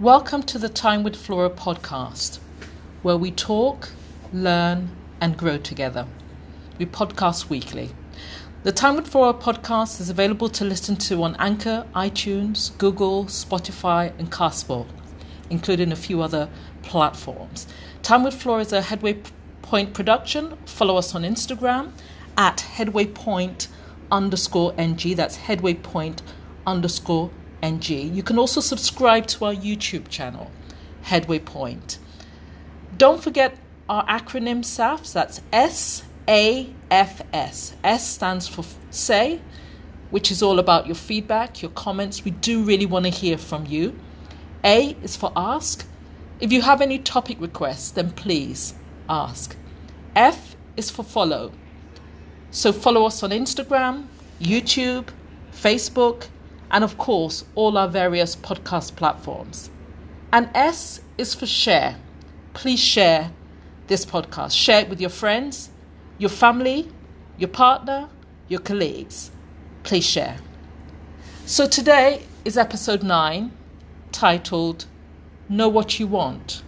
[0.00, 2.38] Welcome to the Time with Flora podcast,
[3.02, 3.90] where we talk,
[4.32, 4.88] learn,
[5.20, 6.06] and grow together.
[6.78, 7.90] We podcast weekly.
[8.62, 14.18] The Time with Flora podcast is available to listen to on Anchor, iTunes, Google, Spotify,
[14.18, 14.88] and Castbox,
[15.50, 16.48] including a few other
[16.82, 17.66] platforms.
[18.02, 19.20] Time with Flora is a Headway
[19.60, 20.56] Point production.
[20.64, 21.92] Follow us on Instagram
[22.38, 23.68] at Headway Point
[24.10, 25.14] underscore NG.
[25.14, 26.22] That's Headway Point
[26.66, 27.30] underscore
[27.62, 27.90] NG.
[27.90, 30.50] You can also subscribe to our YouTube channel,
[31.02, 31.98] Headway Point.
[32.98, 33.56] Don't forget
[33.88, 37.74] our acronym SAFS, that's S A F S.
[37.82, 39.40] S stands for say,
[40.10, 42.24] which is all about your feedback, your comments.
[42.24, 43.98] We do really want to hear from you.
[44.64, 45.86] A is for ask.
[46.40, 48.74] If you have any topic requests, then please
[49.08, 49.56] ask.
[50.14, 51.52] F is for follow.
[52.50, 54.06] So follow us on Instagram,
[54.40, 55.08] YouTube,
[55.52, 56.26] Facebook,
[56.72, 59.70] and of course, all our various podcast platforms.
[60.32, 61.96] And S is for share.
[62.54, 63.30] Please share
[63.88, 64.56] this podcast.
[64.56, 65.68] Share it with your friends,
[66.16, 66.90] your family,
[67.36, 68.08] your partner,
[68.48, 69.30] your colleagues.
[69.82, 70.38] Please share.
[71.44, 73.52] So today is episode 9
[74.10, 74.86] titled
[75.50, 76.62] Know What You Want.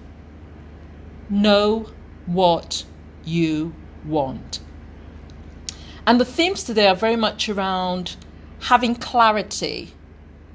[1.30, 1.90] Know
[2.26, 2.84] What
[3.24, 4.60] You Want.
[6.06, 8.16] And the themes today are very much around
[8.60, 9.94] having clarity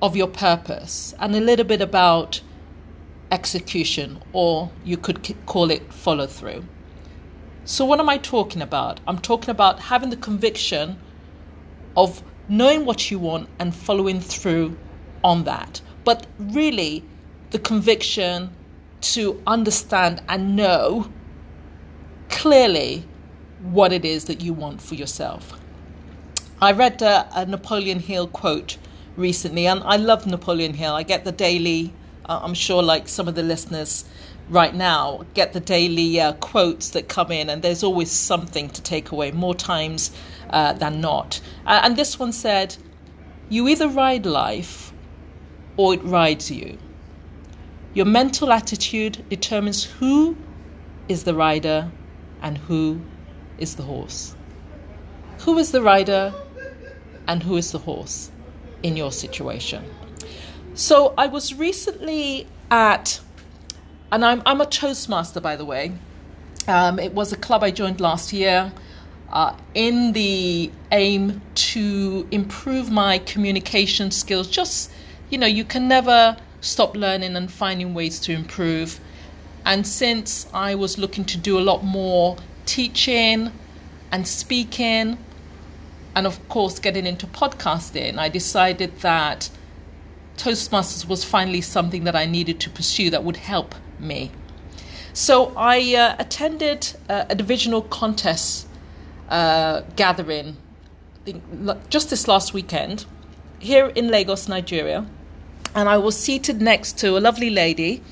[0.02, 2.42] of your purpose and a little bit about
[3.32, 6.66] execution, or you could call it follow through.
[7.66, 9.00] So, what am I talking about?
[9.08, 11.00] I'm talking about having the conviction
[11.96, 14.78] of knowing what you want and following through
[15.24, 15.82] on that.
[16.04, 17.04] But really,
[17.52, 18.50] the conviction
[19.02, 21.12] to understand and know
[22.30, 23.06] clearly
[23.62, 25.60] what it is that you want for yourself.
[26.62, 28.78] I read a, a Napoleon Hill quote
[29.20, 30.96] recently, and I love Napoleon Hill.
[30.96, 31.94] I get the daily,
[32.26, 34.06] uh, I'm sure, like some of the listeners
[34.50, 38.82] right now, get the daily uh, quotes that come in, and there's always something to
[38.82, 40.12] take away, more times
[40.50, 41.42] uh, than not.
[41.68, 42.76] And this one said,
[43.50, 44.92] You either ride life
[45.78, 46.78] or it rides you.
[47.94, 50.38] Your mental attitude determines who
[51.08, 51.92] is the rider
[52.42, 53.02] and who
[53.58, 54.36] is the horse.
[55.42, 56.34] Who is the rider
[57.28, 58.32] and who is the horse
[58.84, 59.84] in your situation.
[60.74, 63.20] So I was recently at,
[64.12, 65.92] and I'm, I'm a Toastmaster, by the way.
[66.68, 68.72] Um, it was a club I joined last year
[69.32, 74.48] uh, in the aim to improve my communication skills.
[74.48, 74.92] Just,
[75.30, 79.00] you know, you can never stop learning and finding ways to improve.
[79.66, 83.52] And since I was looking to do a lot more teaching
[84.12, 85.18] and speaking,
[86.20, 89.50] and of course getting into podcasting, I decided that
[90.36, 94.30] Toastmasters was finally something that I needed to pursue that would help me.
[95.14, 98.68] So I uh, attended uh, a divisional contest
[99.30, 100.58] uh, gathering
[101.90, 103.06] just this last weekend
[103.60, 105.06] here in Lagos, Nigeria,
[105.74, 108.04] and I was seated next to a lovely lady.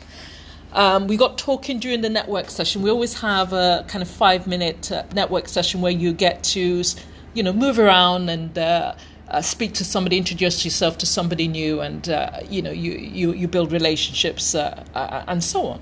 [0.71, 2.83] Um, we got talking during the network session.
[2.83, 6.83] We always have a kind of five minute uh, network session where you get to
[7.37, 8.95] you know, move around and uh,
[9.29, 13.31] uh, speak to somebody, introduce yourself to somebody new, and uh, you know, you, you,
[13.31, 15.79] you build relationships uh, uh, and so on.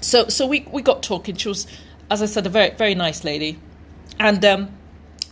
[0.00, 1.34] So, so we, we got talking.
[1.34, 1.66] She was,
[2.08, 3.58] as I said, a very very nice lady,
[4.20, 4.70] and um,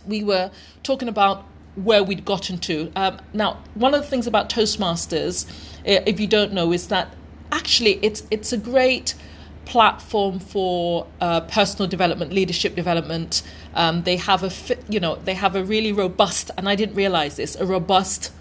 [0.05, 0.51] we were
[0.83, 1.45] talking about
[1.75, 2.91] where we'd gotten to.
[2.93, 5.45] Um, now, one of the things about Toastmasters,
[5.85, 7.13] if you don't know, is that
[7.49, 9.15] actually it's it's a great
[9.65, 13.43] platform for uh, personal development, leadership development.
[13.73, 14.51] Um, they have a
[14.89, 18.31] you know they have a really robust, and I didn't realize this, a robust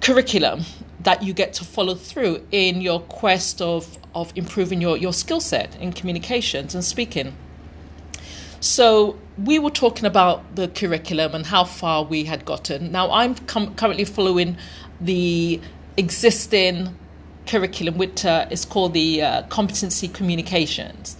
[0.00, 0.62] curriculum
[1.00, 5.40] that you get to follow through in your quest of of improving your your skill
[5.40, 7.34] set in communications and speaking.
[8.60, 12.90] So we were talking about the curriculum and how far we had gotten.
[12.90, 14.56] Now I'm com- currently following
[15.00, 15.60] the
[15.96, 16.96] existing
[17.48, 21.16] curriculum, which uh, is called the uh, Competency Communications.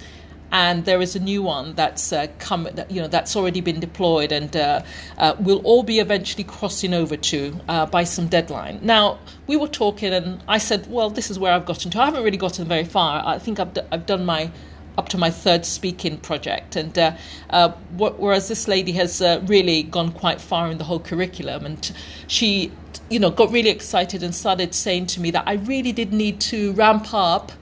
[0.51, 4.33] And there is a new one that's uh, come, you know, that's already been deployed,
[4.33, 4.83] and uh,
[5.19, 8.81] uh, we'll all be eventually crossing over to uh, by some deadline.
[8.81, 12.01] Now we were talking, and I said, "Well, this is where I've gotten to.
[12.01, 13.23] I haven't really gotten very far.
[13.27, 14.51] I think I've d- I've done my
[14.99, 16.77] up to my third speaking project.
[16.77, 17.13] And uh,
[17.51, 21.93] uh, whereas this lady has uh, really gone quite far in the whole curriculum, and
[22.27, 22.73] she
[23.11, 26.41] you know, got really excited and started saying to me that I really did need
[26.43, 27.53] to ramp up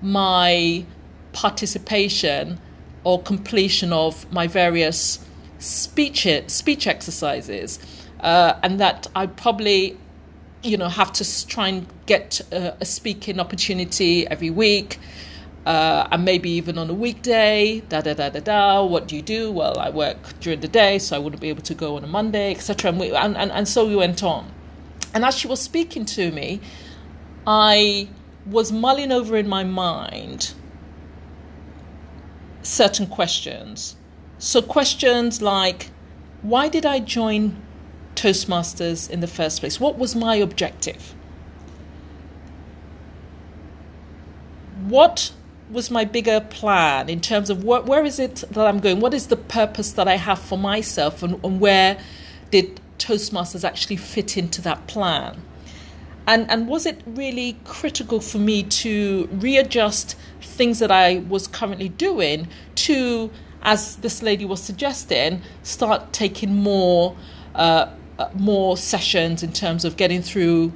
[0.00, 0.84] my
[1.32, 2.60] participation
[3.04, 5.24] or completion of my various
[5.58, 7.78] speech speech exercises,
[8.20, 9.96] uh, and that I probably
[10.62, 14.98] you know, have to try and get a, a speaking opportunity every week.
[15.64, 18.84] Uh, and maybe even on a weekday, da da da da da.
[18.84, 19.52] What do you do?
[19.52, 22.08] Well, I work during the day, so I wouldn't be able to go on a
[22.08, 22.90] Monday, etc.
[22.90, 24.50] And, and, and, and so we went on.
[25.14, 26.60] And as she was speaking to me,
[27.46, 28.08] I
[28.46, 30.54] was mulling over in my mind
[32.62, 33.96] certain questions.
[34.38, 35.90] So, questions like,
[36.42, 37.60] why did I join
[38.14, 39.78] Toastmasters in the first place?
[39.78, 41.14] What was my objective?
[44.86, 45.32] What
[45.70, 49.00] was my bigger plan in terms of what, where is it that I'm going?
[49.00, 51.98] What is the purpose that I have for myself, and, and where
[52.50, 55.42] did Toastmasters actually fit into that plan?
[56.26, 61.88] And, and was it really critical for me to readjust things that I was currently
[61.88, 63.30] doing to,
[63.62, 67.16] as this lady was suggesting, start taking more
[67.54, 70.72] uh, uh more sessions in terms of getting through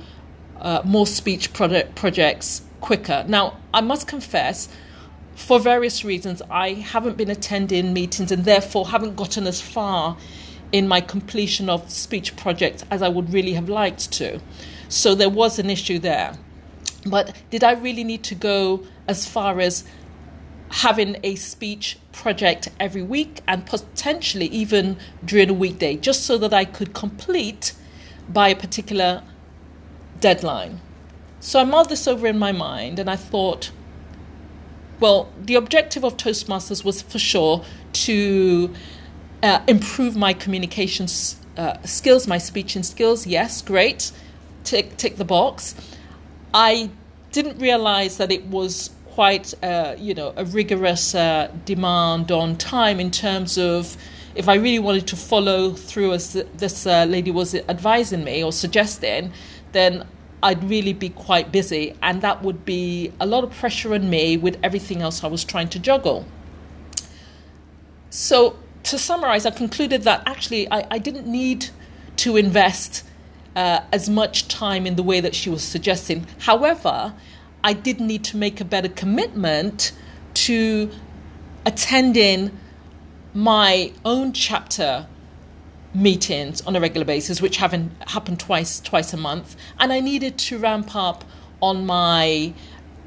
[0.61, 3.25] uh, more speech product projects quicker.
[3.29, 4.69] Now, I must confess,
[5.35, 10.17] for various reasons, I haven't been attending meetings and therefore haven't gotten as far
[10.77, 14.41] in my completion of speech projects as I would really have liked to.
[14.91, 16.35] So there was an issue there.
[17.07, 19.85] But did I really need to go as far as
[20.69, 26.53] having a speech project every week and potentially even during a weekday, just so that
[26.53, 27.73] I could complete
[28.29, 29.23] by a particular
[30.21, 30.81] deadline?
[31.41, 33.71] So I mulled this over in my mind and I thought,
[35.01, 38.75] well, the objective of Toastmasters was for sure to
[39.43, 41.07] uh, improve my communication
[41.57, 43.27] uh, skills, my speaking skills.
[43.27, 44.13] Yes, great
[44.65, 45.75] tick tick the box.
[46.53, 46.91] I
[47.33, 53.01] didn't realize that it was quite uh, you know a rigorous uh, demand on time
[53.01, 53.97] in terms of
[54.35, 58.53] if I really wanted to follow through as this uh, lady was advising me or
[58.53, 59.33] suggesting,
[59.73, 60.07] then
[60.43, 64.37] I'd really be quite busy, and that would be a lot of pressure on me
[64.37, 66.27] with everything else I was trying to juggle.
[68.11, 68.57] So,
[68.87, 71.69] to summarize, I concluded that actually I, I didn't need
[72.17, 73.05] to invest
[73.55, 76.27] uh, as much time in the way that she was suggesting.
[76.39, 77.15] However,
[77.65, 79.93] I did need to make a better commitment
[80.35, 80.91] to
[81.65, 82.57] attending
[83.35, 85.07] my own chapter
[85.95, 90.39] meetings on a regular basis, which haven't happened twice twice a month, and I needed
[90.39, 91.25] to ramp up
[91.61, 92.53] on my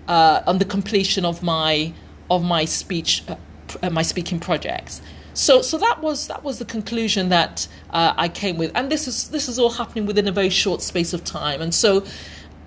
[0.07, 1.93] uh, on the completion of my
[2.29, 5.01] of my speech uh, my speaking projects.
[5.39, 9.07] So, so that was that was the conclusion that uh, I came with, and this
[9.07, 11.61] is this is all happening within a very short space of time.
[11.61, 12.03] And so,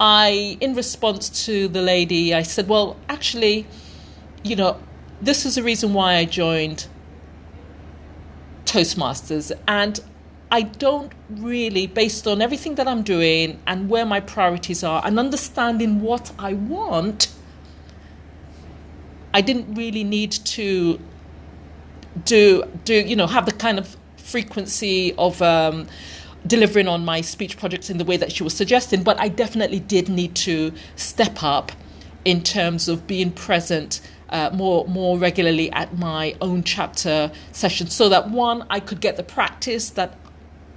[0.01, 3.67] I, in response to the lady, I said, "Well, actually,
[4.43, 4.81] you know,
[5.21, 6.87] this is the reason why I joined
[8.65, 10.01] Toastmasters, and
[10.51, 15.19] I don't really, based on everything that I'm doing and where my priorities are, and
[15.19, 17.29] understanding what I want."
[19.35, 20.99] I didn't really need to
[22.25, 25.87] do do you know have the kind of frequency of um,
[26.47, 29.81] delivering on my speech projects in the way that she was suggesting, but I definitely
[29.81, 31.73] did need to step up
[32.25, 34.01] in terms of being present
[34.31, 39.17] uh, more more regularly at my own chapter sessions, so that one I could get
[39.17, 40.17] the practice that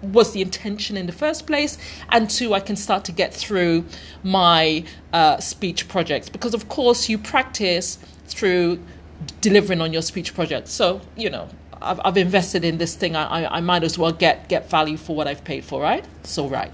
[0.02, 1.78] was the intention in the first place,
[2.10, 3.86] and two I can start to get through
[4.24, 4.84] my
[5.14, 6.30] uh, speech projects.
[6.30, 8.80] Because of course you practice through
[9.42, 10.68] delivering on your speech project.
[10.68, 11.50] So, you know,
[11.82, 13.16] I've, I've invested in this thing.
[13.16, 16.06] I, I, I might as well get, get value for what I've paid for, right?
[16.24, 16.74] So, right.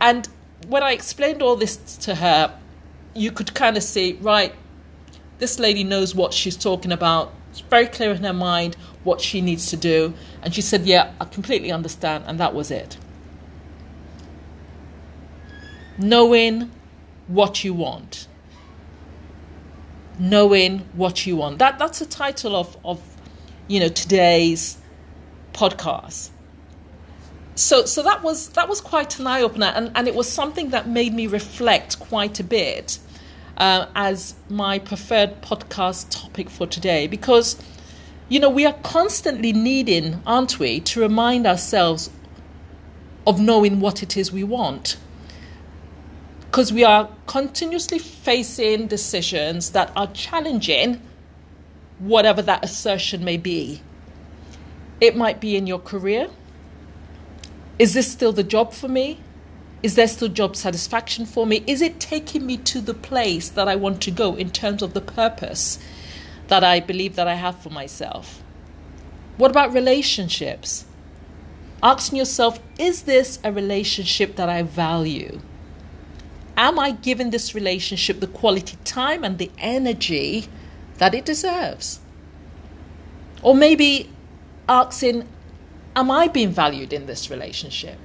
[0.00, 0.28] And
[0.68, 2.58] when I explained all this to her,
[3.14, 4.54] you could kind of see, right,
[5.38, 7.32] this lady knows what she's talking about.
[7.50, 10.14] It's very clear in her mind what she needs to do.
[10.42, 12.24] And she said, Yeah, I completely understand.
[12.26, 12.96] And that was it.
[15.98, 16.70] Knowing
[17.28, 18.26] what you want
[20.18, 21.58] knowing what you want.
[21.58, 23.02] That that's the title of of
[23.68, 24.78] you know today's
[25.52, 26.30] podcast.
[27.54, 30.70] So so that was that was quite an eye opener, and and it was something
[30.70, 32.98] that made me reflect quite a bit
[33.56, 37.60] uh, as my preferred podcast topic for today because.
[38.26, 42.08] You know, we are constantly needing, aren't we, to remind ourselves
[43.26, 44.96] of knowing what it is we want
[46.54, 51.02] because we are continuously facing decisions that are challenging
[51.98, 53.82] whatever that assertion may be.
[55.00, 56.28] It might be in your career.
[57.76, 59.18] Is this still the job for me?
[59.82, 61.64] Is there still job satisfaction for me?
[61.66, 64.94] Is it taking me to the place that I want to go in terms of
[64.94, 65.80] the purpose
[66.46, 68.44] that I believe that I have for myself?
[69.38, 70.84] What about relationships?
[71.82, 75.40] Asking yourself, is this a relationship that I value?
[76.56, 80.46] Am I giving this relationship the quality time and the energy
[80.98, 82.00] that it deserves?
[83.42, 84.10] Or maybe
[84.68, 85.28] asking,
[85.96, 87.98] Am I being valued in this relationship?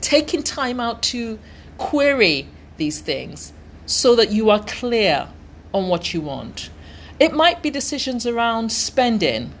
[0.00, 1.38] Taking time out to
[1.76, 2.46] query
[2.76, 3.52] these things
[3.86, 5.28] so that you are clear
[5.74, 6.70] on what you want.
[7.18, 9.52] It might be decisions around spending.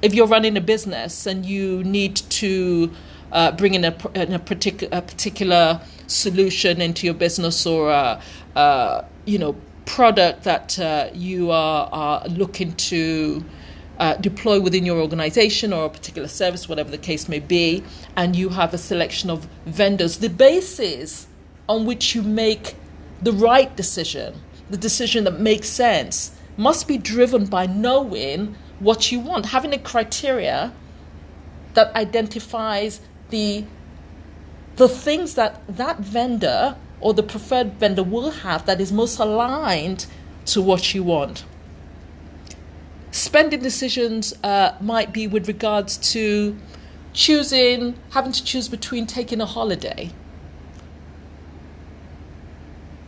[0.00, 2.90] If you're running a business and you need to
[3.32, 8.20] uh, bring in a, in a, a, particular solution into your business or a,
[8.56, 9.56] a you know
[9.86, 13.44] product that uh, you are, are, looking to
[13.98, 17.84] uh, deploy within your organization or a particular service, whatever the case may be,
[18.16, 20.18] and you have a selection of vendors.
[20.18, 21.26] The basis
[21.68, 22.74] on which you make
[23.22, 24.34] the right decision,
[24.70, 29.78] the decision that makes sense, must be driven by knowing what you want, having a
[29.78, 30.72] criteria
[31.74, 33.64] that identifies the
[34.76, 40.06] the things that that vendor or the preferred vendor will have that is most aligned
[40.46, 41.44] to what you want.
[43.10, 46.56] Spending decisions uh, might be with regards to
[47.12, 50.10] choosing, having to choose between taking a holiday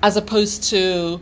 [0.03, 1.21] as opposed to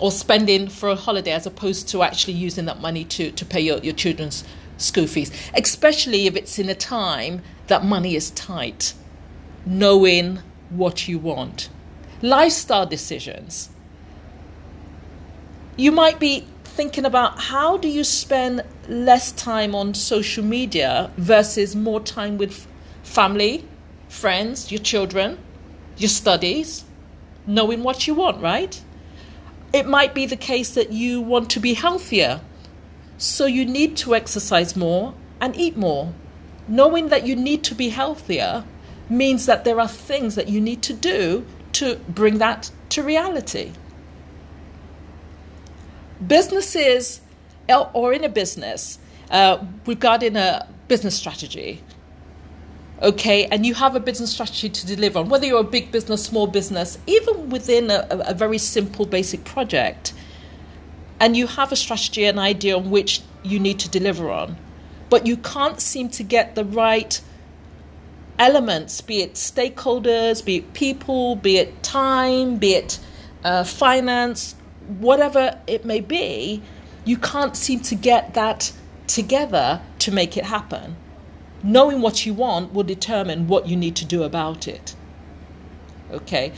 [0.00, 3.60] or spending for a holiday as opposed to actually using that money to, to pay
[3.60, 4.44] your, your children's
[4.78, 8.94] school fees, especially if it's in a time that money is tight,
[9.66, 10.40] knowing
[10.70, 11.68] what you want.
[12.22, 13.70] Lifestyle decisions.
[15.76, 21.74] You might be thinking about how do you spend less time on social media versus
[21.74, 22.66] more time with
[23.02, 23.64] family,
[24.08, 25.38] friends, your children,
[25.96, 26.84] your studies,
[27.46, 28.80] knowing what you want, right?
[29.72, 32.40] It might be the case that you want to be healthier.
[33.18, 36.12] So you need to exercise more and eat more.
[36.66, 38.64] Knowing that you need to be healthier
[39.10, 43.72] means that there are things that you need to do to bring that to reality.
[46.26, 47.20] Businesses,
[47.68, 48.98] or in a business,
[49.30, 51.82] uh, regarding a business strategy,
[53.02, 56.24] okay, and you have a business strategy to deliver on, whether you're a big business,
[56.24, 60.12] small business, even within a, a very simple, basic project,
[61.18, 64.56] and you have a strategy, an idea on which you need to deliver on,
[65.08, 67.20] but you can't seem to get the right
[68.40, 72.98] elements, be it stakeholders, be it people, be it time, be it
[73.44, 74.56] uh, finance,
[74.98, 76.60] whatever it may be,
[77.04, 78.72] you can't seem to get that
[79.06, 80.96] together to make it happen
[81.62, 84.94] knowing what you want will determine what you need to do about it.
[86.10, 86.52] Okay?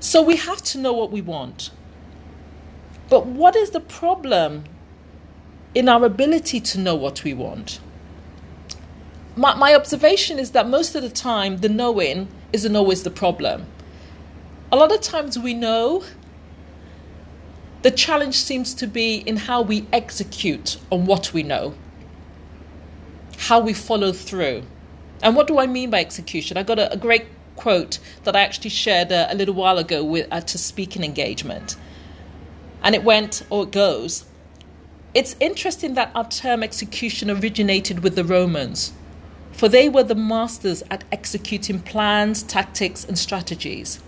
[0.00, 1.70] So we have to know what we want.
[3.08, 4.64] But what is the problem
[5.74, 7.80] in our ability to know what we want?
[9.36, 13.66] My, my observation is that most of the time, the knowing isn't always the problem.
[14.70, 16.04] A lot of times we know,
[17.82, 21.74] the challenge seems to be in how we execute on what we know
[23.42, 24.62] how we follow through.
[25.22, 26.56] And what do I mean by execution?
[26.56, 30.04] I got a, a great quote that I actually shared a, a little while ago
[30.04, 31.76] with, uh, at a speaking engagement.
[32.84, 34.26] And it went, or it goes,
[35.14, 38.92] it's interesting that our term execution originated with the Romans,
[39.52, 44.00] for they were the masters at executing plans, tactics, and strategies.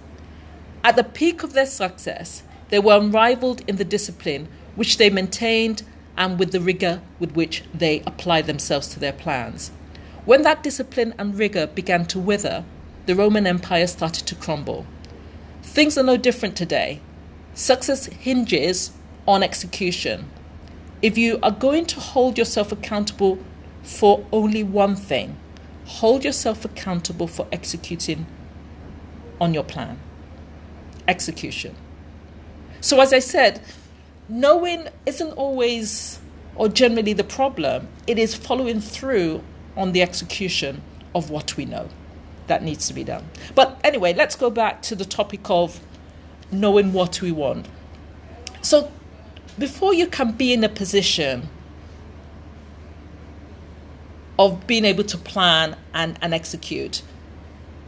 [0.83, 5.83] At the peak of their success, they were unrivaled in the discipline which they maintained
[6.17, 9.71] and with the rigor with which they applied themselves to their plans.
[10.25, 12.65] When that discipline and rigor began to wither,
[13.07, 14.87] the Roman Empire started to crumble.
[15.63, 17.01] Things are no different today.
[17.55, 18.93] Success hinges
[19.27, 20.31] on execution.
[21.03, 23.39] If you are going to hold yourself accountable
[23.85, 25.39] for only one thing,
[25.85, 28.27] hold yourself accountable for executing
[29.41, 30.01] on your plan.
[31.07, 31.77] Execution.
[32.81, 33.61] So, as I said,
[34.29, 36.19] knowing isn't always
[36.57, 37.89] or generally the problem.
[38.07, 39.43] It is following through
[39.77, 40.83] on the execution
[41.15, 41.89] of what we know
[42.47, 43.29] that needs to be done.
[43.55, 45.81] But anyway, let's go back to the topic of
[46.51, 47.67] knowing what we want.
[48.63, 48.91] So,
[49.59, 51.49] before you can be in a position
[54.39, 57.03] of being able to plan and, and execute,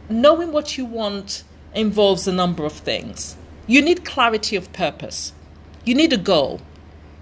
[0.09, 3.35] knowing what you want involves a number of things.
[3.67, 5.33] You need clarity of purpose.
[5.83, 6.61] You need a goal.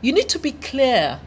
[0.02, 1.20] You need to be clear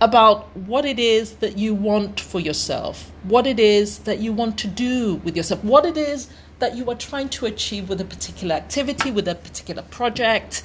[0.00, 4.58] about what it is that you want for yourself, what it is that you want
[4.58, 6.28] to do with yourself, what it is
[6.58, 10.62] that you are trying to achieve with a particular activity, with a particular project.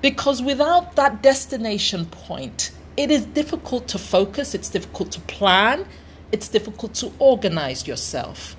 [0.00, 5.86] Because without that destination point, it is difficult to focus, it's difficult to plan,
[6.30, 8.56] it's difficult to organize yourself.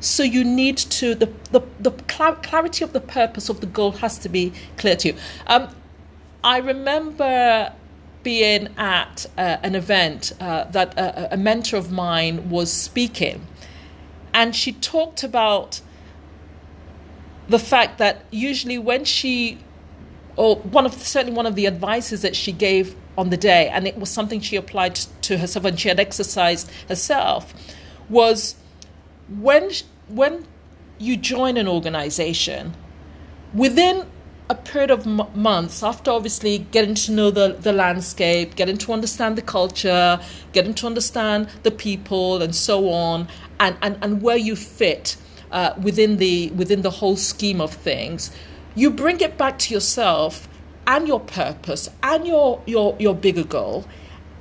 [0.00, 4.18] So you need to the the, the clarity of the purpose of the goal has
[4.18, 5.14] to be clear to you.
[5.46, 5.68] Um,
[6.42, 7.72] I remember
[8.24, 13.46] being at uh, an event uh, that a mentor of mine was speaking,
[14.34, 15.80] and she talked about
[17.48, 19.58] the fact that usually when she
[20.36, 23.86] or one of certainly one of the advices that she gave on the day and
[23.86, 27.52] it was something she applied to herself and she had exercised herself
[28.08, 28.54] was
[29.28, 29.70] when
[30.08, 30.46] when
[30.98, 32.74] you join an organization
[33.52, 34.06] within
[34.48, 38.92] a period of m- months after obviously getting to know the, the landscape getting to
[38.92, 40.18] understand the culture
[40.52, 43.28] getting to understand the people and so on
[43.60, 45.16] and, and, and where you fit
[45.52, 48.30] uh, within the within the whole scheme of things
[48.74, 50.48] you bring it back to yourself
[50.86, 53.84] and your purpose and your your your bigger goal.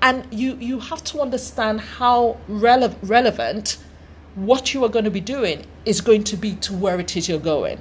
[0.02, 3.78] And you you have to understand how rele- relevant
[4.36, 7.28] what you are going to be doing is going to be to where it is
[7.28, 7.78] you're going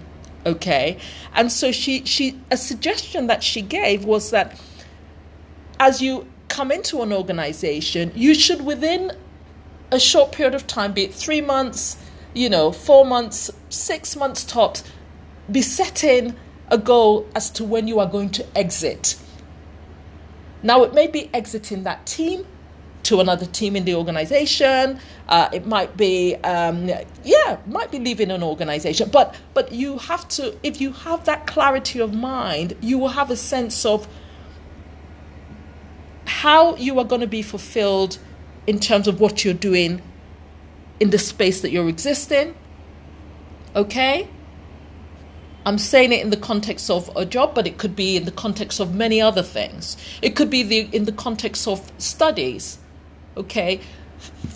[0.46, 0.98] okay?
[1.34, 4.60] And so she she a suggestion that she gave was that
[5.78, 9.12] as you come into an organization you should within
[9.92, 11.96] a short period of time be it 3 months
[12.34, 14.82] you know 4 months 6 months tops
[15.50, 16.34] be setting
[16.68, 19.16] a goal as to when you are going to exit
[20.62, 22.46] now it may be exiting that team
[23.04, 24.98] to another team in the organization.
[25.28, 26.88] Uh, it might be, um,
[27.24, 29.08] yeah, might be leaving an organization.
[29.10, 33.30] But but you have to, if you have that clarity of mind, you will have
[33.30, 34.06] a sense of
[36.26, 38.18] how you are going to be fulfilled
[38.66, 40.02] in terms of what you're doing
[41.00, 42.54] in the space that you're existing.
[43.74, 44.28] Okay.
[45.66, 48.32] I'm saying it in the context of a job, but it could be in the
[48.32, 49.96] context of many other things.
[50.22, 52.78] It could be the, in the context of studies
[53.36, 53.80] okay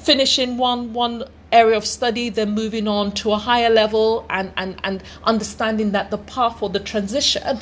[0.02, 4.78] finishing one one area of study then moving on to a higher level and and
[4.84, 7.58] and understanding that the path or the transition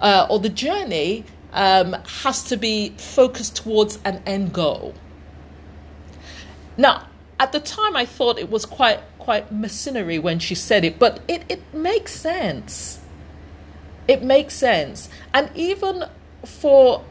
[0.00, 4.94] uh, or the journey um, has to be focused towards an end goal
[6.76, 7.06] now
[7.38, 11.20] at the time i thought it was quite quite mercenary when she said it but
[11.28, 13.00] it, it makes sense
[14.08, 16.04] it makes sense and even
[16.44, 17.04] for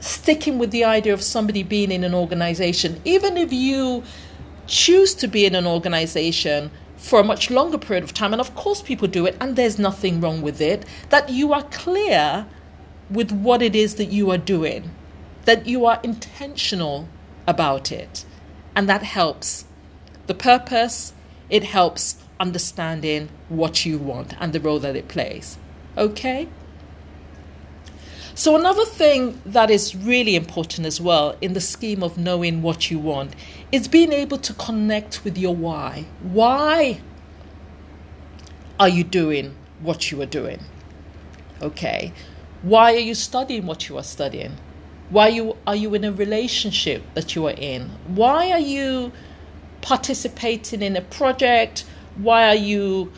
[0.00, 4.02] sticking with the idea of somebody being in an organization, even if you
[4.66, 8.54] choose to be in an organization for a much longer period of time, and of
[8.54, 12.46] course people do it, and there's nothing wrong with it, that you are clear
[13.10, 14.90] with what it is that you are doing,
[15.44, 17.08] that you are intentional
[17.46, 18.24] about it.
[18.74, 19.64] And that helps.
[20.26, 21.12] The purpose,
[21.48, 25.58] it helps understanding what you want and the role that it plays.
[25.96, 26.48] Okay?
[28.34, 32.90] So, another thing that is really important as well in the scheme of knowing what
[32.90, 33.34] you want
[33.72, 36.04] is being able to connect with your why.
[36.20, 37.00] Why
[38.78, 40.60] are you doing what you are doing?
[41.62, 42.12] Okay.
[42.60, 44.56] Why are you studying what you are studying?
[45.08, 47.90] Why you, are you in a relationship that you are in?
[48.06, 49.12] Why are you
[49.86, 51.84] participating in a project?
[52.16, 53.12] Why are you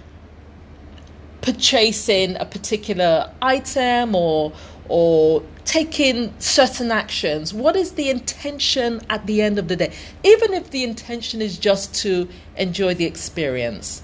[1.40, 4.52] purchasing a particular item or
[4.90, 7.54] or taking certain actions?
[7.54, 9.92] What is the intention at the end of the day?
[10.22, 14.02] Even if the intention is just to enjoy the experience,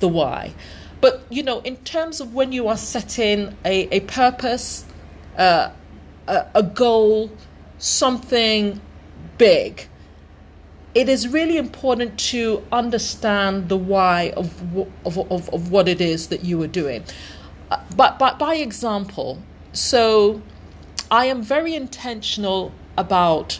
[0.00, 0.54] the why.
[1.00, 4.86] But, you know, in terms of when you are setting a, a purpose,
[5.36, 5.70] uh,
[6.26, 7.30] a, a goal,
[7.78, 8.80] something
[9.36, 9.88] big,
[10.94, 14.62] it is really important to understand the why of,
[15.04, 17.02] of, of, of what it is that you are doing.
[17.70, 20.40] Uh, but, but by example, so
[21.10, 23.58] I am very intentional about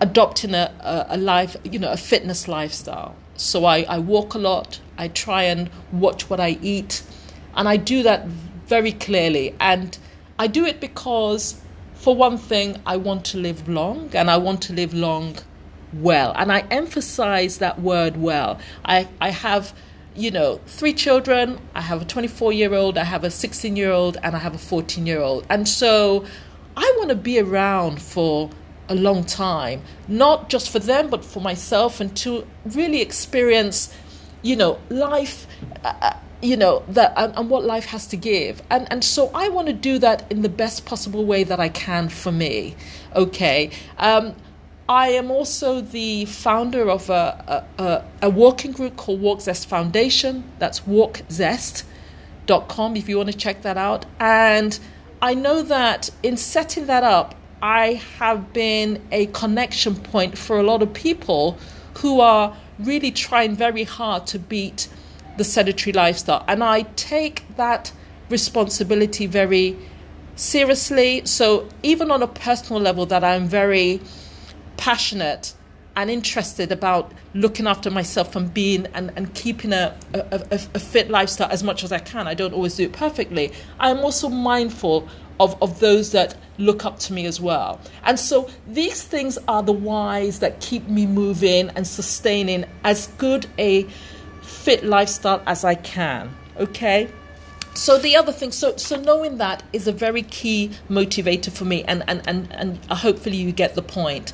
[0.00, 3.14] adopting a, a, a, life, you know, a fitness lifestyle.
[3.36, 7.04] So I, I walk a lot, I try and watch what I eat,
[7.54, 8.26] and I do that
[8.66, 9.54] very clearly.
[9.60, 9.96] And
[10.40, 11.60] I do it because,
[11.94, 15.38] for one thing, I want to live long and I want to live long
[15.92, 16.32] well.
[16.36, 18.58] And I emphasize that word well.
[18.84, 19.74] I, I have
[20.14, 21.58] you know, three children.
[21.74, 24.54] I have a 24 year old, I have a 16 year old, and I have
[24.54, 25.46] a 14 year old.
[25.48, 26.24] And so
[26.76, 28.50] I want to be around for
[28.88, 33.94] a long time, not just for them, but for myself, and to really experience,
[34.42, 35.46] you know, life.
[35.84, 39.30] Uh, uh you know that and, and, what life has to give and and so
[39.32, 42.74] i want to do that in the best possible way that i can for me
[43.14, 44.34] okay um,
[44.88, 50.42] I am also the founder of a, a, a working group called Walk Zest Foundation.
[50.58, 54.06] That's walkzest.com if you want to check that out.
[54.18, 54.76] And
[55.20, 60.64] I know that in setting that up, I have been a connection point for a
[60.64, 61.58] lot of people
[61.98, 64.88] who are really trying very hard to beat
[65.36, 66.44] the sedentary lifestyle.
[66.48, 67.92] And I take that
[68.28, 69.76] responsibility very
[70.34, 71.22] seriously.
[71.24, 74.00] So, even on a personal level, that I'm very
[74.82, 75.54] passionate
[75.94, 80.80] and interested about looking after myself and being and, and keeping a, a, a, a
[80.80, 82.26] fit lifestyle as much as I can.
[82.26, 83.52] I don't always do it perfectly.
[83.78, 87.80] I'm also mindful of, of those that look up to me as well.
[88.02, 93.46] And so these things are the whys that keep me moving and sustaining as good
[93.58, 93.84] a
[94.42, 96.34] fit lifestyle as I can.
[96.58, 97.08] Okay?
[97.74, 101.84] So the other thing, so so knowing that is a very key motivator for me
[101.84, 104.32] and and, and, and hopefully you get the point.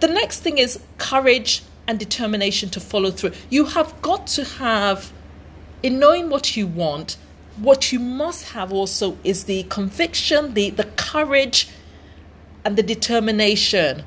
[0.00, 3.32] The next thing is courage and determination to follow through.
[3.50, 5.12] You have got to have
[5.82, 7.16] in knowing what you want,
[7.56, 11.68] what you must have also is the conviction, the, the courage,
[12.64, 14.04] and the determination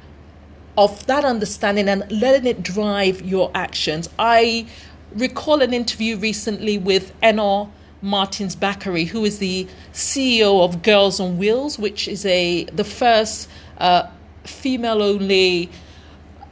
[0.78, 4.10] of that understanding and letting it drive your actions.
[4.18, 4.68] I
[5.14, 7.70] recall an interview recently with Enor
[8.02, 13.50] Martins Bakary, who is the CEO of Girls on Wheels, which is a the first
[13.78, 14.08] uh,
[14.44, 15.70] female only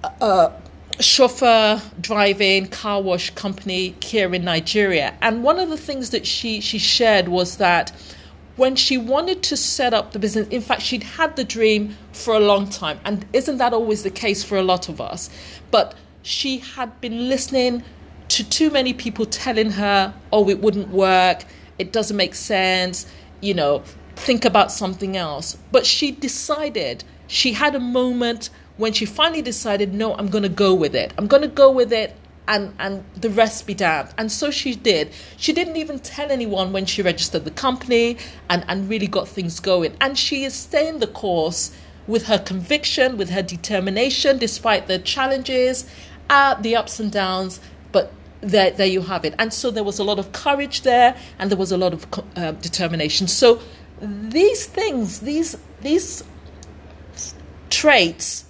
[0.03, 0.51] uh,
[0.99, 5.15] chauffeur driving car wash company here in Nigeria.
[5.21, 7.91] And one of the things that she, she shared was that
[8.55, 12.33] when she wanted to set up the business, in fact, she'd had the dream for
[12.33, 12.99] a long time.
[13.05, 15.29] And isn't that always the case for a lot of us?
[15.71, 17.83] But she had been listening
[18.29, 21.45] to too many people telling her, oh, it wouldn't work,
[21.77, 23.05] it doesn't make sense,
[23.39, 23.83] you know,
[24.17, 25.57] think about something else.
[25.71, 30.49] But she decided, she had a moment when she finally decided, no, I'm going to
[30.49, 31.13] go with it.
[31.17, 32.15] I'm going to go with it
[32.47, 34.13] and, and the rest be damned.
[34.17, 35.11] And so she did.
[35.35, 38.17] She didn't even tell anyone when she registered the company
[38.49, 39.97] and, and really got things going.
[39.99, 41.75] And she is staying the course
[42.07, 45.85] with her conviction, with her determination, despite the challenges,
[46.29, 47.59] uh, the ups and downs.
[47.91, 49.35] But there, there you have it.
[49.37, 52.07] And so there was a lot of courage there, and there was a lot of
[52.37, 53.27] uh, determination.
[53.27, 53.61] So
[54.01, 56.23] these things, these these
[57.69, 58.45] traits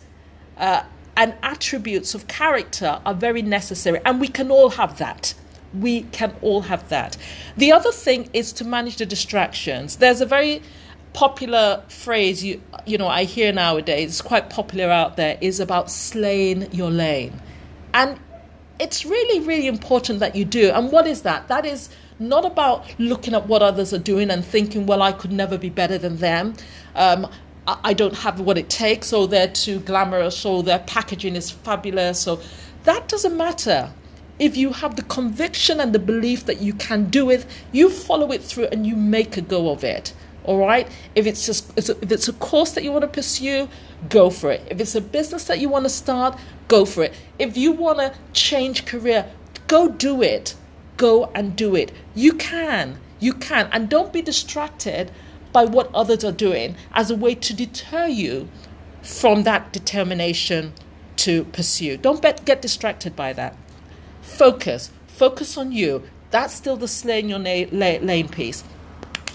[0.59, 0.83] uh,
[1.17, 5.33] and attributes of character are very necessary, and we can all have that.
[5.73, 7.17] We can all have that.
[7.57, 9.97] The other thing is to manage the distractions.
[9.97, 10.61] There's a very
[11.13, 15.91] popular phrase you you know I hear nowadays, it's quite popular out there, is about
[15.91, 17.39] slaying your lane.
[17.93, 18.19] And
[18.79, 20.69] it's really, really important that you do.
[20.69, 21.47] And what is that?
[21.49, 25.31] That is not about looking at what others are doing and thinking, well, I could
[25.31, 26.53] never be better than them.
[26.95, 27.27] Um,
[27.83, 32.19] I don't have what it takes, or they're too glamorous, or their packaging is fabulous.
[32.19, 32.39] So
[32.83, 33.91] that doesn't matter.
[34.39, 38.31] If you have the conviction and the belief that you can do it, you follow
[38.31, 40.13] it through and you make a go of it.
[40.45, 40.87] All right.
[41.13, 43.67] If it's just if it's a course that you want to pursue,
[44.07, 44.61] go for it.
[44.71, 47.13] If it's a business that you want to start, go for it.
[47.37, 49.29] If you want to change career,
[49.67, 50.55] go do it.
[50.95, 51.91] Go and do it.
[52.15, 52.99] You can.
[53.19, 53.69] You can.
[53.71, 55.11] And don't be distracted
[55.51, 58.47] by what others are doing as a way to deter you
[59.01, 60.73] from that determination
[61.17, 61.97] to pursue.
[61.97, 63.55] Don't bet, get distracted by that.
[64.21, 64.91] Focus.
[65.07, 66.03] Focus on you.
[66.31, 68.63] That's still the slaying your na- lane piece.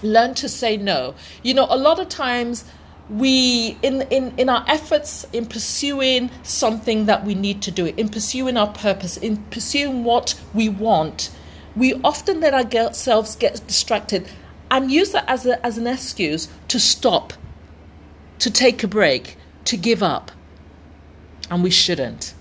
[0.01, 1.15] Learn to say no.
[1.43, 2.65] You know, a lot of times
[3.09, 8.09] we in, in in our efforts in pursuing something that we need to do in
[8.09, 11.29] pursuing our purpose in pursuing what we want
[11.75, 14.27] we often let ourselves get distracted
[14.71, 17.33] and use that as, a, as an excuse to stop,
[18.39, 20.31] to take a break, to give up.
[21.49, 22.33] And we shouldn't.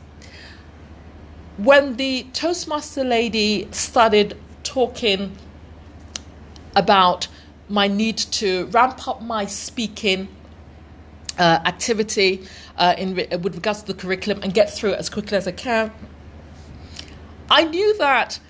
[1.56, 5.36] When the Toastmaster lady started talking
[6.74, 7.28] about
[7.68, 10.28] my need to ramp up my speaking
[11.38, 15.36] uh, activity uh, in with regards to the curriculum and get through it as quickly
[15.36, 15.92] as I can,
[17.50, 18.40] I knew that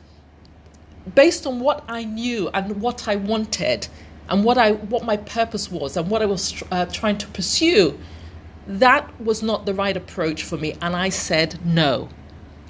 [1.14, 3.88] based on what I knew and what I wanted
[4.28, 7.98] and what I what my purpose was and what I was uh, trying to pursue,
[8.66, 12.08] that was not the right approach for me, and I said no.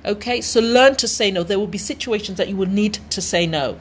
[0.05, 1.43] Okay, so learn to say no.
[1.43, 3.79] There will be situations that you will need to say no.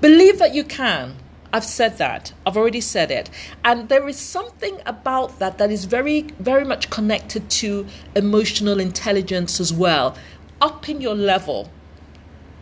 [0.00, 1.16] Believe that you can.
[1.52, 2.32] I've said that.
[2.46, 3.28] I've already said it.
[3.62, 9.60] And there is something about that that is very, very much connected to emotional intelligence
[9.60, 10.16] as well.
[10.62, 11.70] Upping your level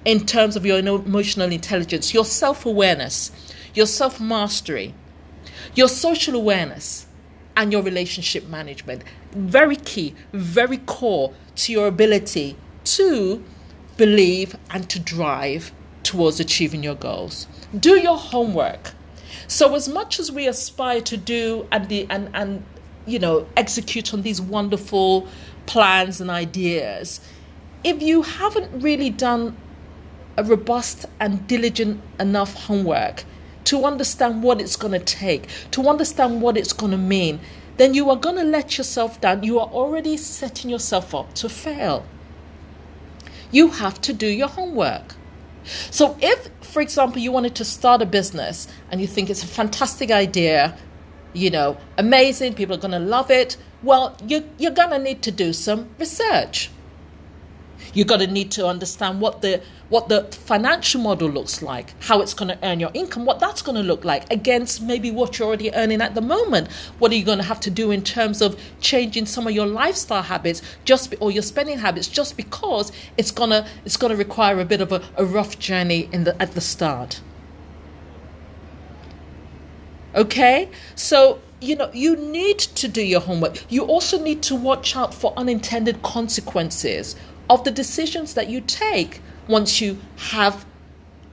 [0.04, 3.30] in terms of your emotional intelligence, your self awareness,
[3.74, 4.94] your self mastery,
[5.74, 7.06] your social awareness,
[7.56, 9.02] and your relationship management.
[9.32, 13.44] Very key, very core to your ability to
[13.96, 17.46] believe and to drive towards achieving your goals.
[17.78, 18.92] Do your homework.
[19.46, 22.64] So, as much as we aspire to do and, the, and, and
[23.06, 25.28] you know, execute on these wonderful
[25.66, 27.20] plans and ideas,
[27.84, 29.56] if you haven't really done
[30.36, 33.24] a robust and diligent enough homework
[33.64, 37.40] to understand what it's going to take, to understand what it's going to mean,
[37.76, 39.42] then you are going to let yourself down.
[39.42, 42.04] You are already setting yourself up to fail.
[43.50, 45.14] You have to do your homework.
[45.90, 49.46] So, if, for example, you wanted to start a business and you think it's a
[49.46, 50.76] fantastic idea,
[51.32, 55.22] you know, amazing, people are going to love it, well, you, you're going to need
[55.22, 56.70] to do some research.
[57.92, 62.20] You're going to need to understand what the what the financial model looks like, how
[62.20, 65.38] it's going to earn your income, what that's going to look like against maybe what
[65.38, 66.70] you're already earning at the moment.
[67.00, 69.66] What are you going to have to do in terms of changing some of your
[69.66, 74.12] lifestyle habits just be, or your spending habits just because it's going to it's going
[74.12, 77.20] to require a bit of a, a rough journey in the at the start.
[80.14, 80.68] Okay?
[80.94, 83.70] So you know, you need to do your homework.
[83.70, 87.16] You also need to watch out for unintended consequences
[87.50, 90.64] of the decisions that you take once you have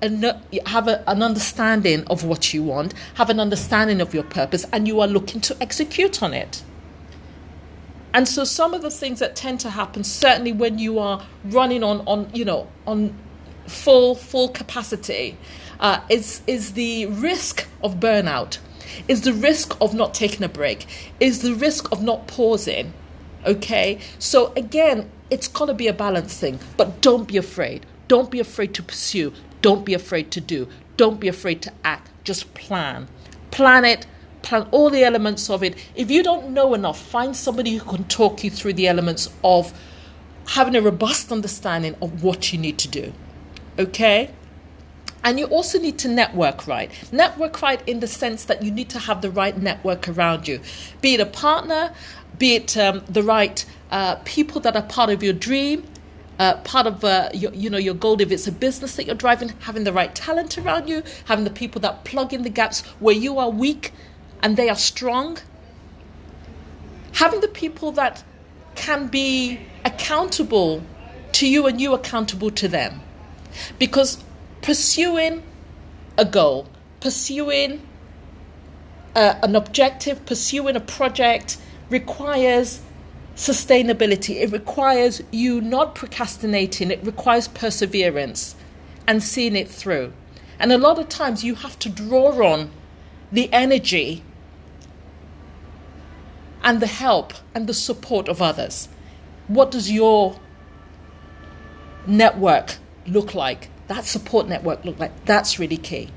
[0.02, 4.66] a, have a, an understanding of what you want, have an understanding of your purpose,
[4.74, 6.64] and you are looking to execute on it.
[8.14, 11.84] And so, some of the things that tend to happen, certainly when you are running
[11.84, 13.16] on, on you know, on
[13.68, 15.38] full full capacity,
[15.80, 18.58] uh, is is the risk of burnout,
[19.08, 20.88] is the risk of not taking a break,
[21.20, 22.94] is the risk of not pausing.
[23.46, 27.86] Okay, so again, it's got to be a balance thing, but don't be afraid.
[28.08, 29.34] Don't be afraid to pursue.
[29.62, 30.68] Don't be afraid to do.
[30.96, 32.10] Don't be afraid to act.
[32.24, 33.08] Just plan.
[33.52, 34.08] Plan it.
[34.42, 35.76] Plan all the elements of it.
[35.96, 39.74] If you don't know enough, find somebody who can talk you through the elements of
[40.48, 43.14] having a robust understanding of what you need to do.
[43.78, 44.32] Okay?
[45.24, 46.90] And you also need to network right.
[47.12, 50.62] Network right in the sense that you need to have the right network around you,
[51.02, 51.92] be it a partner,
[52.38, 55.84] be it um, the right uh, people that are part of your dream,
[56.40, 59.16] uh, part of uh, your, you know your goal if it's a business that you're
[59.16, 62.82] driving having the right talent around you having the people that plug in the gaps
[63.00, 63.92] where you are weak
[64.44, 65.38] and they are strong.
[67.14, 68.24] Having the people that
[68.76, 70.84] can be accountable
[71.32, 73.02] to you and you accountable to them.
[73.80, 74.24] Because
[74.62, 75.44] pursuing
[76.18, 76.68] a goal
[77.00, 77.82] pursuing
[79.16, 81.58] uh, an objective pursuing a project
[81.90, 82.82] requires
[83.38, 84.42] sustainability.
[84.42, 88.56] It requires you not procrastinating, it requires perseverance
[89.08, 90.12] and seeing it through.
[90.60, 92.72] And a lot of times you have to draw on
[93.32, 94.24] the energy
[96.64, 98.90] and the help and the support of others.
[99.48, 100.40] What does your
[102.08, 103.70] network look like?
[103.88, 105.26] That support network look like?
[105.26, 106.10] That's really key.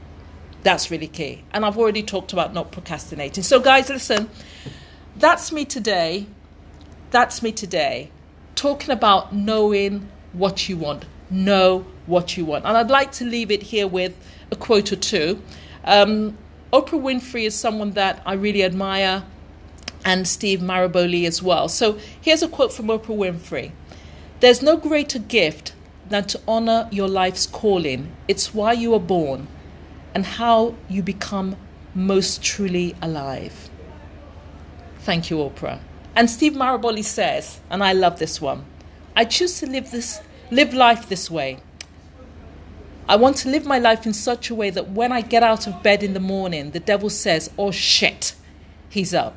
[0.63, 1.45] That's really key.
[1.53, 3.45] And I've already talked about not procrastinating.
[3.45, 4.31] So, guys, listen,
[5.17, 6.27] that's me today
[7.11, 8.11] that's me today,
[8.55, 11.05] talking about knowing what you want.
[11.31, 12.65] Know what you want.
[12.65, 14.17] And I'd like to leave it here with
[14.51, 15.43] a quote or two.
[15.85, 16.37] Um,
[16.73, 19.25] Oprah Winfrey is someone that I really admire,
[20.05, 21.69] and Steve Maraboli as well.
[21.69, 23.73] So here's a quote from Oprah Winfrey
[24.41, 25.75] There's no greater gift
[26.09, 28.13] than to honor your life's calling.
[28.29, 29.49] It's why you were born
[30.15, 31.57] and how you become
[31.95, 33.69] most truly alive.
[35.01, 35.81] Thank you, Oprah.
[36.17, 38.65] And Steve Maraboli says, and I love this one
[39.17, 40.21] I choose to live, this,
[40.51, 41.59] live life this way.
[43.09, 45.67] I want to live my life in such a way that when I get out
[45.67, 48.35] of bed in the morning, the devil says, Oh shit,
[48.89, 49.37] he's up.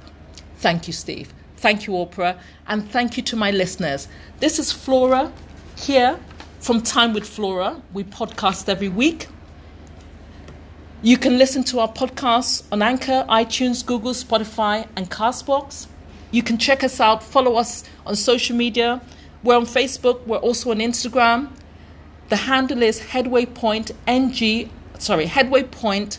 [0.57, 1.33] Thank you, Steve.
[1.57, 2.37] Thank you, Oprah.
[2.67, 4.07] And thank you to my listeners.
[4.39, 5.31] This is Flora
[5.75, 6.19] here
[6.59, 7.81] from Time with Flora.
[7.93, 9.27] We podcast every week.
[11.01, 15.87] You can listen to our podcasts on Anchor, iTunes, Google, Spotify, and Castbox.
[16.33, 19.01] You can check us out, follow us on social media.
[19.43, 21.51] We're on Facebook, we're also on Instagram.
[22.29, 26.17] The handle is Headway Point NG, sorry, Headway Point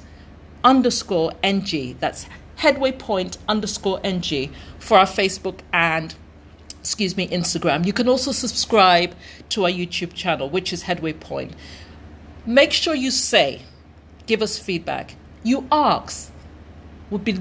[0.62, 1.96] underscore NG.
[1.98, 6.14] That's Headway Point underscore NG for our Facebook and
[6.78, 7.84] excuse me, Instagram.
[7.84, 9.16] You can also subscribe
[9.48, 11.56] to our YouTube channel, which is Headway Point.
[12.46, 13.62] Make sure you say,
[14.26, 15.16] give us feedback.
[15.42, 16.30] You ask.
[17.10, 17.38] Would be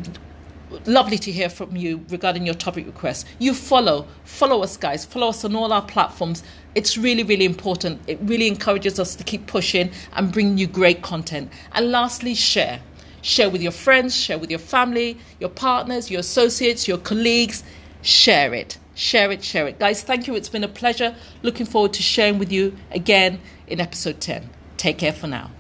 [0.86, 3.26] lovely to hear from you regarding your topic requests.
[3.40, 5.06] You follow, follow us, guys.
[5.06, 6.44] Follow us on all our platforms.
[6.76, 8.02] It's really, really important.
[8.08, 11.52] It really encourages us to keep pushing and bring you great content.
[11.74, 12.80] And lastly, share.
[13.22, 17.64] Share with your friends, share with your family, your partners, your associates, your colleagues.
[18.02, 18.78] Share it.
[18.96, 19.80] Share it, share it.
[19.80, 20.36] Guys, thank you.
[20.36, 21.16] It's been a pleasure.
[21.42, 24.50] Looking forward to sharing with you again in episode 10.
[24.78, 25.52] Take care for now.